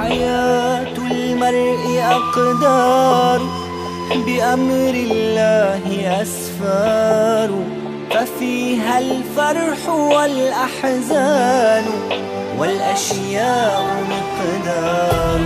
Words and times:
حياة 0.00 0.96
المرء 1.10 1.84
أقدار 2.00 3.40
بأمر 4.26 4.94
الله 4.94 5.84
أسفار. 6.22 7.50
ففيها 8.10 8.98
الفرح 8.98 9.88
والأحزان 9.88 11.84
والأشياء 12.58 13.82
مقدار. 14.12 15.40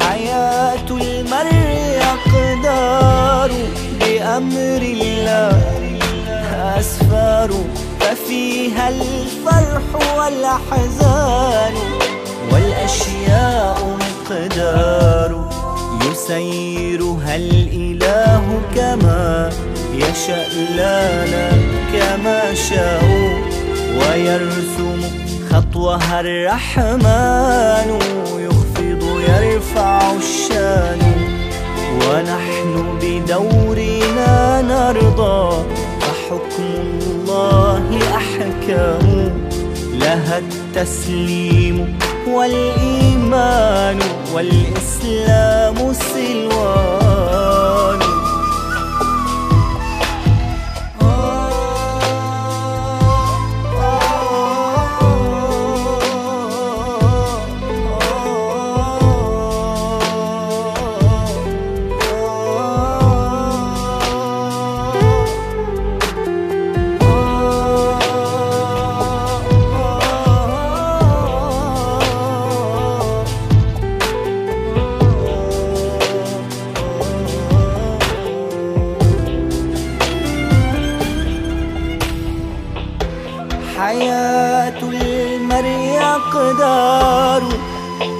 حياة 0.00 0.88
المرء 0.90 2.00
أقدار 2.14 3.50
بأمر 4.00 4.82
الله 4.82 5.62
أسفار. 6.78 7.50
ففيها 8.00 8.88
الفرح 8.88 9.86
والأحزان 10.18 11.74
والأشياء 12.52 13.39
مقدار 14.30 15.50
يسيرها 16.10 17.36
الإله 17.36 18.60
كما 18.74 19.50
يشاء 19.94 20.50
لنا 20.74 21.50
كما 21.92 22.54
شاء 22.54 23.04
ويرسم 23.98 25.00
خطوها 25.50 26.20
الرحمن 26.20 27.98
يخفض 28.38 29.20
يرفع 29.28 30.12
الشأن 30.12 30.98
ونحن 32.00 32.98
بدورنا 33.02 34.62
نرضى 34.62 35.64
فحكم 36.00 36.98
الله 37.06 37.98
أحكام 38.16 39.32
لها 39.92 40.38
التسليم 40.38 41.98
والإيمان 42.28 42.79
والإسلام 44.34 45.92
سلوان 45.92 46.99
حياة 83.90 84.82
المرء 84.82 85.98
أقدار 86.02 87.42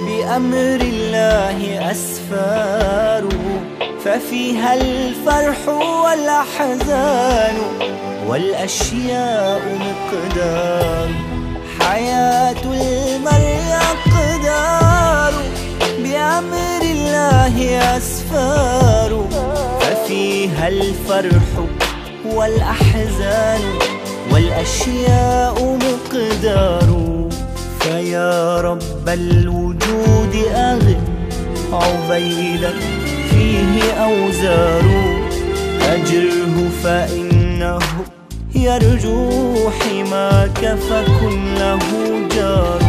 بأمر 0.07 0.81
الله 0.81 1.91
أسفار. 1.91 3.29
ففيها 4.05 4.75
الفرح 4.75 5.69
والأحزان 6.05 7.57
والأشياء 8.27 9.61
مقدار. 9.87 11.09
حياة 11.81 12.63
المرء 12.65 13.79
أقدار 13.93 15.33
بأمر 15.99 16.83
الله 16.83 17.79
أسفار. 17.97 19.11
ففيها 19.81 20.69
الفرح 20.69 21.51
والأحزان 22.25 23.61
والأشياء 24.33 25.79
مقدار. 25.79 27.11
فيا 27.81 28.61
رب 28.61 29.09
الوجود 29.09 30.35
أغل 30.55 30.97
عبيدا 31.73 32.73
فيه 33.31 33.93
أوزار. 33.93 34.83
أجره 35.83 36.69
فإنه 36.85 37.79
يرجو 38.55 39.71
حماك 39.71 40.79
فكن 40.91 41.55
له 41.55 41.79
جار. 42.37 42.83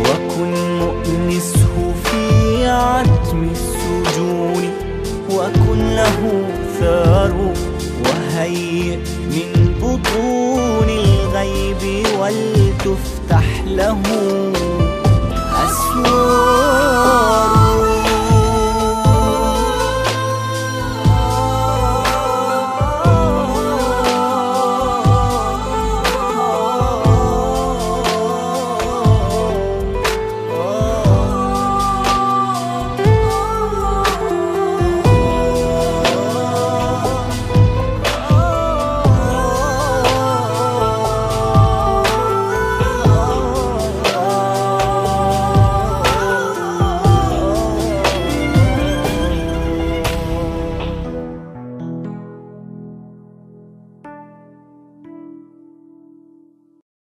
وكن 0.00 0.78
مؤنسه 0.78 1.92
في 2.04 2.66
عتم 2.66 3.48
السجون. 3.52 4.70
وكن 5.30 5.96
له 5.96 6.44
ثار. 6.80 7.52
وهيئ 8.34 8.96
من 9.30 9.74
بطون 9.82 10.88
الغيب 10.88 12.06
ولتفتح 12.20 13.62
له 13.66 14.02